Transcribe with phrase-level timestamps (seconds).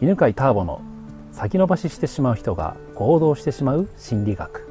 [0.00, 0.80] 犬飼ターボの
[1.32, 4.68] 先延ばししてしまう人が行動してしまう心理学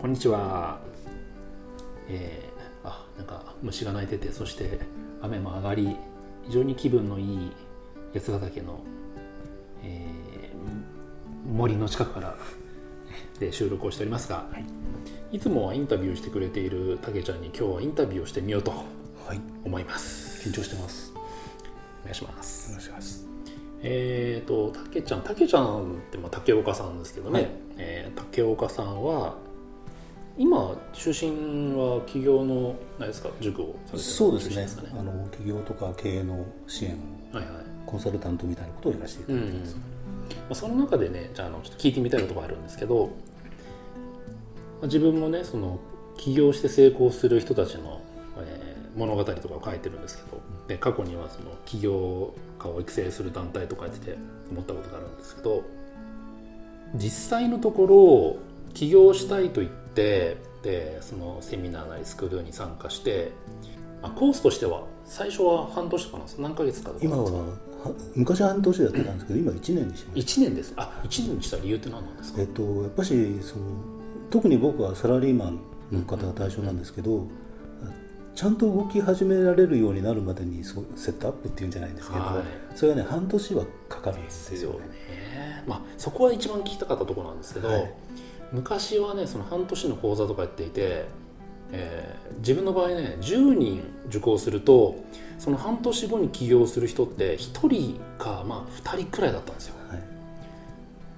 [0.00, 0.78] こんにちは。
[2.08, 4.78] えー、あ、なんか虫が鳴いてて、そして
[5.20, 5.96] 雨も上がり、
[6.44, 7.52] 非常に気分のいい
[8.14, 8.78] 八ヶ岳の、
[9.82, 10.26] えー
[11.52, 12.36] 森の近くから
[13.38, 14.46] で収録をしておりますが、
[15.32, 18.70] い、つもはインタビューしてくれているたけちゃんに今日はインタビューをしてみようと
[19.26, 20.48] はい、思います。
[20.48, 21.12] 緊張してます。
[22.02, 22.68] お願いします。
[22.68, 23.35] お願いします。
[23.88, 29.36] えーと、たけちゃん、たけちゃんってまあ竹岡さんですけどね、はいえー竹岡さんは
[30.38, 33.30] 今出身は企業の何ですか？
[33.40, 34.88] 塾をされてるそうですねすかね。
[34.92, 36.92] あの企業とか経営の支援
[37.32, 37.54] をはいはい。
[37.86, 39.76] コンサルタントみたいなことをやらせていただいてます。
[39.76, 39.82] ま
[40.50, 43.10] あ、その中でね、じゃああのちょっと聞いてみたいことがあるんですけど、ま
[44.82, 45.78] あ、自分もね、その
[46.18, 48.05] 起業して成功する人たちの、えー
[48.96, 54.18] 物語とかを書いてるんですけど、で過去にはその起業家を育成する団体とかやってて
[54.50, 55.62] 思ったことがあるんですけど、
[56.94, 63.32] 実際のところ起業したいと言ってでそのセミナーなりスクールに参加して、
[64.02, 66.40] まあ、コースとしては最初は半年とかなんです。
[66.40, 67.04] 何ヶ月かとか。
[67.04, 67.54] 今はは
[68.14, 70.72] 昔は半年やってたんですけど、今1年にしまし1年です。
[70.76, 72.38] あ一1年にした理由って何なんですた。
[72.38, 72.42] か？
[72.42, 73.64] えっとやっぱしその
[74.30, 75.60] 特に僕はサラリーマン
[75.92, 77.26] の方が対象なんですけど、
[78.36, 82.76] ちゃんと動き始められるようになるまでにそうセットアップっていうんじゃないんですけど、はい。
[82.76, 84.86] それがね半年はかかるんでですすよよね。
[84.86, 87.92] ね、まあ、そこは一番聞きたかったところなんですけど、はい。
[88.52, 91.06] 昔はねその半年の講座とかやっていて、
[91.72, 95.02] えー自分の場合ね10人受講すると
[95.38, 99.74] その半年後に起業する人って1人か、まあ、2人くらいだったんですよ。
[99.88, 100.02] はい。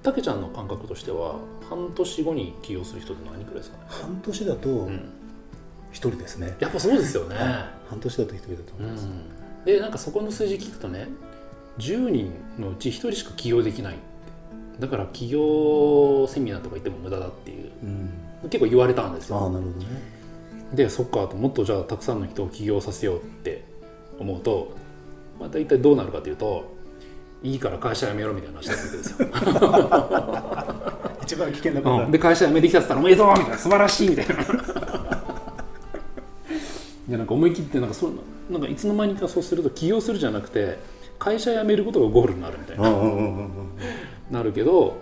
[0.05, 1.35] たけちゃんの感覚としては
[1.69, 5.01] 半年後に起業する人って何人くらいですかね、半年だとうん、1
[5.99, 6.57] 人ですね。
[6.61, 7.37] やっぱそうですよね、
[7.89, 9.07] 半年だと1人だとう思います。
[9.07, 11.09] ん、でなんかそこの数字聞くとね
[11.79, 13.97] 10人のうち1人しか起業できない。
[14.79, 17.71] だから起業セミナーとか行っても無駄だっていう。
[17.83, 18.11] うん。
[18.45, 19.87] 結構言われたんですああよなるほどね。
[20.72, 23.65] でそっかともっとじゃあたくさんの人を起業させようって
[24.19, 24.77] 思うと、
[25.41, 26.77] まあ、大体どうなるかというと
[27.43, 29.28] いいから会社辞めろみたいな話になるわけですよ。
[31.22, 32.11] 一番危険なパターン。
[32.11, 34.34] で会社辞めてきたって言ったらおめでとうみたいな素晴らしいみたいな
[37.09, 38.13] でなんか思い切ってなんかそう
[38.51, 40.79] なんかいつの間にかそうすると起業するじゃなくて
[41.19, 42.89] 会社辞めることがゴールになるみたいな。
[42.89, 43.51] うんうんうんうんうん。
[44.31, 45.01] なるけど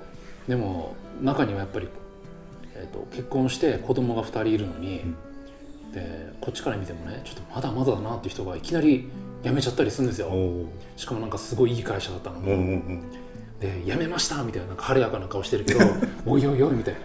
[0.49, 1.89] でも中にはやっぱり、
[2.75, 5.03] えー、と結婚して子供が2人いるのに、
[5.93, 9.09] でこっちから見てもねちょっとまだまだだなっていう人がいきなり
[9.43, 10.28] 辞めちゃったりするんですよ。
[10.28, 12.41] おしかもなんかすごいいい会社だったの。
[12.41, 13.03] に、うんうんうん。
[13.61, 15.81] で辞めましたみたいななんか晴れやかな顔してるけど
[16.25, 17.00] おいおいおいみたいな。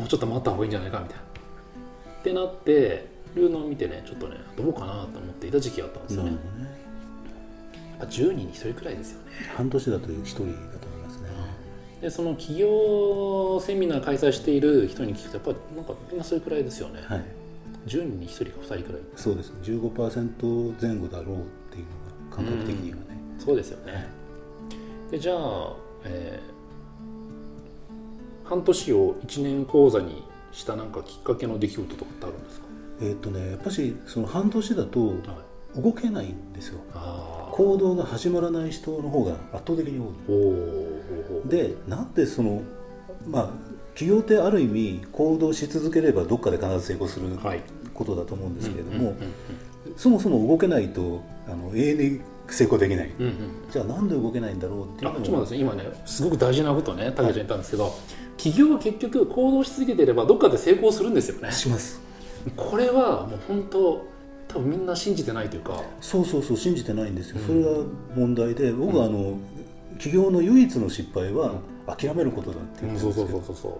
[0.00, 1.22] もうちょっと待った方がいいんじゃないかみたいな。
[1.22, 6.36] ってなってるのを見てねちょっとねどうかなと思っていた時期があったんですよね、ね。
[7.98, 11.28] やっぱ10人に1人くらいですよね半年だと一人だと思いますね。
[12.00, 17.24] でその企業セミナー開催している人に聞くとやっぱりなんかみんなそれくらいですよね、はい。
[17.86, 19.52] 10人に1人か2人くらいそうです。
[19.62, 23.02] 15%前後だろうっていうのが感覚的にはね。
[23.38, 24.08] そうですよね
[25.10, 25.74] でじゃあ、
[26.04, 26.58] えー
[28.48, 30.22] 半年を1年講座に
[30.52, 32.66] したなんかきっかけの出来事とかってあるんですか、
[33.00, 35.14] えっとねやっぱしその半年だとは
[35.76, 36.80] い、動けないんですよ。
[36.94, 41.48] ああ行動が始まらない人の方が圧倒的に多い。
[41.48, 42.62] でなんでその
[43.26, 43.48] まあ
[43.94, 47.62] 企業ってある意味行動し続ければどっかで必ず成功するはい。
[47.94, 49.16] ことだと思うんですけれども
[49.96, 53.12] そもそも動けないとあの永遠に成功できない。
[53.18, 53.34] うんうん。
[53.72, 57.92] じゃあなんで動けないんだろうっていうのあちょっと今ねすごく大事なことをね竹ちゃん言ったんですけど、
[58.36, 61.50] 企業は結局行動し続けていればどっかで成功するんですよね。
[61.50, 62.00] します
[62.56, 64.06] これはもう本当
[64.48, 65.82] 多分みんな信じてないというか。
[66.00, 67.70] そうそうそう信じてないんですよ、それが
[68.16, 69.36] 問題で僕はあの、
[69.98, 71.54] 企業の唯一の失敗は
[71.86, 73.72] 諦めることだっていうそうそうそううそうそう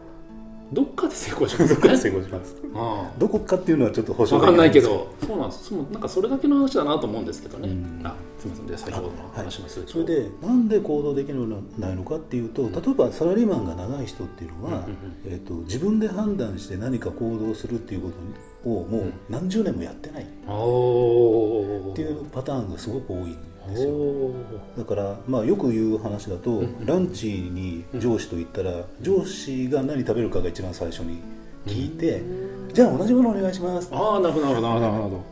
[0.72, 1.72] どっかで成功します。
[1.72, 2.56] よねどこかで成功します。
[2.74, 5.12] あどこかっていうのはちょっと保あ証分かんないけど。
[5.26, 5.64] そうなんです。
[5.64, 8.00] そうなんかそれだけの話だなと思うんですけどね、うん。
[8.06, 8.66] あすみません。
[8.66, 14.86] で先ほどの話もするそれでなんで行動できるのないのかっていうと例えばサラリーマンが長い人っていうのは、
[15.26, 18.10] えー、と自分で判断して何か行動するっていうこ
[18.64, 20.22] とをもう何十年もやってない。
[20.22, 22.07] っていう
[22.38, 23.32] パターンがすごく多いん
[23.68, 23.90] ですよ。
[23.90, 24.34] お
[24.78, 31.18] だから、まあ、よく言う話だと、ランチに上司と言ったら、上司が何食べるかが一番最初に
[31.66, 32.22] 聞いて、
[32.72, 33.90] じゃあ同じものお願いします。
[33.92, 35.24] ああなるほどなるほど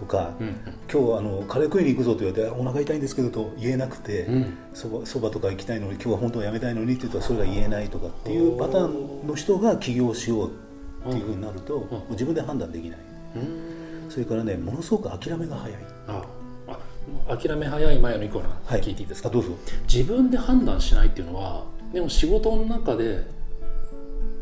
[0.00, 0.56] とか、うん。
[0.92, 4.58] 今日あのカレー食いに行くぞと言われてお腹痛いんですけどと言えなくてうん。
[4.74, 10.50] そばそばとか行きたいのに今日は本当はやめたいのにって言ったらそれが言えないとかっていうパターンの人が起業しよう
[11.08, 12.98] っていうふうになると、自分で判断できない。
[13.36, 15.80] うんそれからねものすごく諦めが早い。
[16.08, 16.22] あ
[17.28, 18.80] あ諦め早い前の以降のはい。
[18.80, 19.50] 聞いていいですか、あどうぞ。
[19.92, 23.26] 自分で判断しないっていうのはでも仕事の中で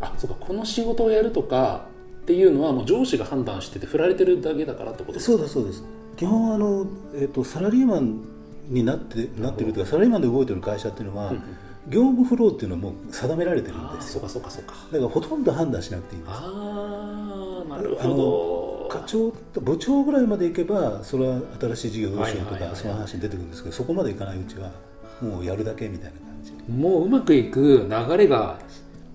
[0.01, 1.87] あそうかこの仕事をやるとか
[2.23, 5.85] っていうのはもう上司が判断してて振られてるだけだからってことですそうですそうです。
[6.17, 8.23] 基本あの、えっとサラリーマン
[8.69, 11.35] になってなってるというかサラリーマンで動いてる会社っていうのは、
[11.89, 14.21] 業務フローっていうのはもう定められてるんですよ。
[14.21, 14.75] そうかそうかそうか。
[14.91, 16.35] だからほとんど判断しなくていいんです。
[16.35, 18.15] ああなるほど
[19.01, 24.71] 課長部長ぐらいまでいけばそれは新しい事業どうしようとかその話に出てくるんですけどそこまでいかないうちは
[25.21, 26.53] もうやるだけみたいな感じ。
[26.73, 28.59] もううまくいく流れが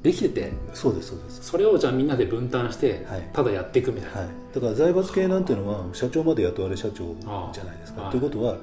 [0.03, 1.43] できててそうですそうです。
[1.43, 3.29] それをじゃあみんなで分担して、はい。
[3.33, 7.15] ただやっていくみたいな、はい、だから財閥系なんていうのは社長まで雇われ社長
[7.51, 8.09] じゃないですか。
[8.09, 8.57] ということは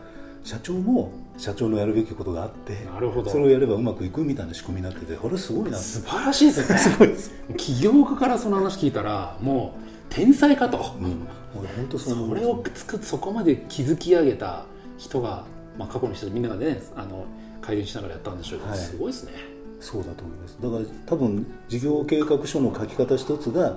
[0.44, 3.30] 社長も社長のやるべきことがあってなるほど。
[3.30, 5.76] それをやればうまくいくみたいな仕組みになっててこれすごいな。
[5.76, 6.78] 素晴らしいですね。
[6.78, 7.32] すごいです。
[7.56, 11.26] 起業家からその話聞いたらもう天才かと、うん、
[11.58, 14.64] 俺本当それを作っそこまで築き上げた
[14.98, 15.44] 人が、
[15.78, 17.26] まあ、過去の人みんながねあの
[17.60, 18.78] 改善しながらやったんでしょうけど、はい。
[18.78, 19.32] すごいですね。
[19.80, 20.56] そうだと思います。
[20.62, 23.76] だから多分事業計画書の書き方一つが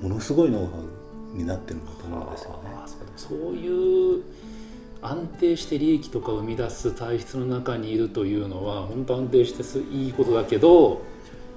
[0.00, 0.72] ものすごいノウハ
[1.34, 2.56] ウになってるんだと思うんですよね。
[3.16, 4.22] そういう
[5.02, 11.02] 安定して利益とかを生み出す体質の中にいるというのは本当安定してすいいことだけど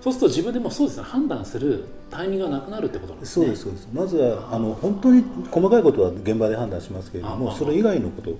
[0.04, 1.04] そうすると自分でもそうですね。
[1.04, 3.46] 判断するタイミングがなくなるってことなんですね。
[3.46, 3.88] そうですそうです。
[3.94, 8.32] まずはあの本当に細かいことは現場で判断しますけれどもそれ以外のこと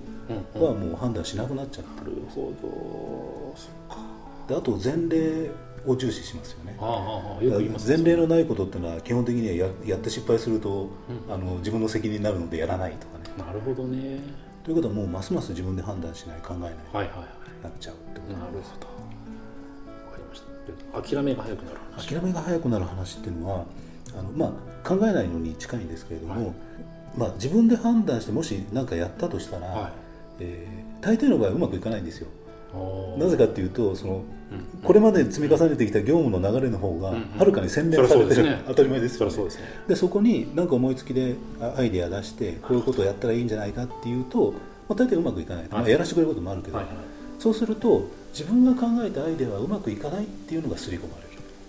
[0.62, 3.56] はもう判断しなくなっちゃってなるほど。
[3.56, 4.02] そっか。
[4.46, 5.50] であと前例
[5.86, 6.76] を重視しますよね。
[6.78, 7.96] ああよく言いますね。
[7.96, 10.90] 前例のないことっていうのは基本的にはややって失敗すると、
[11.30, 13.42] あの自分の責任になるのでやらないとかね。
[13.42, 14.18] なるほどね。
[14.64, 17.28] ということはもうますます自分で判断しない考えないはいはいはい。
[17.62, 18.32] なっちゃうってこと。
[18.34, 18.86] なるなんですほど。
[18.86, 19.13] わかりましたで
[20.92, 22.08] 諦めが早くなる話。
[22.08, 23.64] 諦めが早くなる話っていうのは
[24.16, 26.54] あの、まあ、考えないのに近いんですけれども、はい。
[27.16, 29.92] まあ、自分で判断してもし何かやったとしたら、はい。
[30.40, 32.28] えー大抵の場合うまくいかないんですよ。
[33.18, 34.24] なぜかっていうとその、うん
[34.84, 37.38] これまで積み重ねてきた業務の流れの方がうんうん。
[37.38, 38.62] はるかに洗練されてる、 そりゃそうですね。
[38.68, 39.32] 当たり前ですよね。
[39.32, 39.62] そですね。
[39.88, 44.54] でそこに何か思いつきであアイデア出してこういうことをやったらいいんじゃないかっていうと、
[44.88, 46.94] まあ、大抵うまくいかない、まあ、はいやらせてくれることもあるけど、はいはい
[47.44, 51.28] そうすると自分が考えたアイデアはうまくいかないっていうのが刷り込まれる。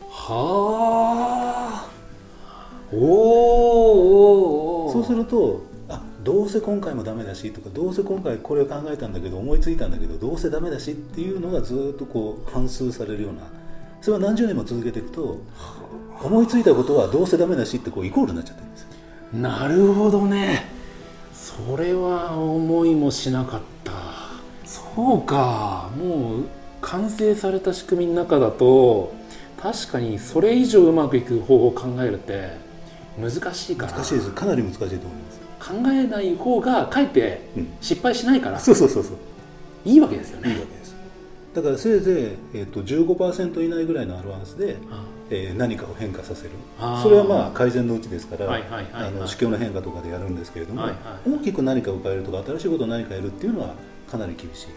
[0.10, 1.90] はあ。
[2.94, 3.08] おーおー
[4.86, 4.94] おー。
[4.94, 13.42] そうするとあどうせ今回もダメだしとかどうせ今回これを考えたんだけど思いついたんだけどどうせダメだしっていうのがずっとこう反数されるような。
[14.00, 15.42] それは何十年も続けていくと
[16.24, 18.88] 思いついたことはどうせダメだしってこうイコールになっちゃってるんですよ。
[19.34, 20.70] なるほどね。
[21.34, 23.75] それは思いもしなかった
[24.96, 26.44] そうかもう
[26.82, 29.14] 完成された仕組みの中だと
[29.62, 32.66] 確かにそれ以上うまくいく方法を考えるって
[33.18, 33.94] 難しいから。
[33.94, 34.32] 難しいです。
[34.32, 35.40] かなり難しいと思います。
[35.60, 37.68] 考えない方がかえってうん。
[37.82, 38.60] 失敗しないから。
[38.60, 39.16] そうそうそうそう。
[39.86, 40.50] いいわけですよね。
[40.52, 40.96] いいわけです。
[41.56, 44.76] だからせいぜい、えー、と15%以内ぐらいのアルバンスで、
[45.30, 46.50] えー何かを変化させる。
[47.02, 48.46] それはまあ改善のうちですから
[49.26, 51.30] 市況の変化とかでやるんですけれども、はいはい。
[51.32, 53.74] 大きく何かを変えるとか新しいことを何かやるっていうのは
[54.12, 54.68] かなり厳しい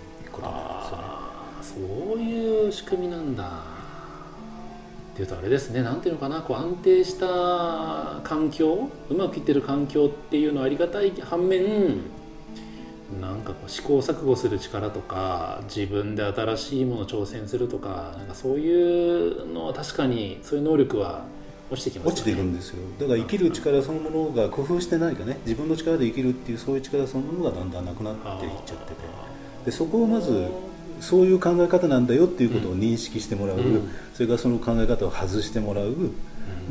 [0.41, 3.45] ことなんですよねそういう仕組みなんだ。
[3.45, 5.83] っていうとあれですね。
[5.83, 6.41] なんていうのかな。
[6.43, 12.03] こう安定した環境うまくいってる環境っていうのはありがたい反面
[13.21, 21.25] なんかこう試行錯誤する力とか自分で新しいものを挑戦するとかなんかそういうのは確かにそういう能力は
[21.71, 22.13] 落ちてきますよね。
[22.13, 22.77] 落ちていくんですよ。
[23.01, 25.39] だから生きる力そのものが工夫して何かね。
[25.45, 29.38] 自分の力で生きるっていうそういう力そのものがだんだんなくなっていっちゃってて。
[29.65, 30.49] でそこをまず
[31.01, 33.89] そういう考え方なんだよっていうことを認識してもらう、うん。
[34.15, 35.95] それからその考え方を外してもらう、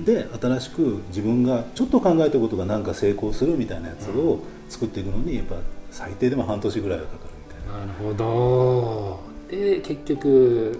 [0.03, 4.39] で新しく自分がちょっと考えたことが何か成功するみたいなやつを
[4.69, 5.55] 作っていくのにやっぱ
[5.91, 7.85] 最低でも半年ぐらいはかかるみたいな。
[7.85, 9.19] なるほど。
[9.49, 10.79] で結局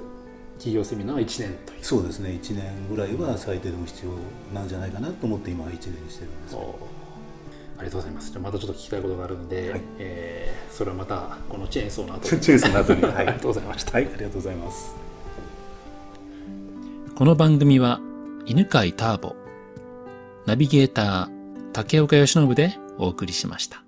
[0.57, 1.83] 企業セミナーは1年という。
[1.83, 2.37] そうですね。
[2.41, 4.11] 1年ぐらいは最低でも必要
[4.53, 6.57] なんじゃないかなと思って今は1年にしてるんです
[7.77, 8.31] ありがとうございます。
[8.31, 13.93] じゃあまたちょっと聞きたいことがあるので、はいえーそれはまたこのチェーンソーの後チェーンソーの後に はいありがとうございました。
[13.93, 14.95] はいありがとうございます
[17.15, 17.99] この番組は
[18.45, 19.35] 犬飼ターボ、
[20.45, 23.86] ナビゲーター竹岡由伸でお送りしました。